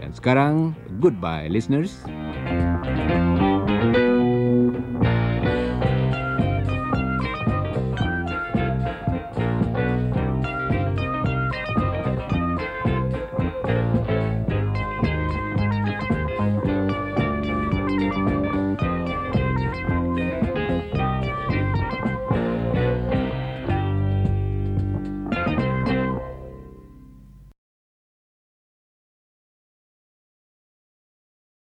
Dan 0.00 0.16
sekarang, 0.16 0.72
goodbye 0.96 1.52
listeners. 1.52 2.08